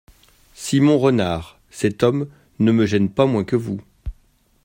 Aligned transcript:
Simon 0.55 0.97
Renard 0.97 1.59
Cet 1.69 2.01
homme 2.01 2.27
ne 2.57 2.71
me 2.71 2.87
gêne 2.87 3.07
pas 3.11 3.27
moins 3.27 3.43
que 3.43 3.55
vous. 3.55 3.79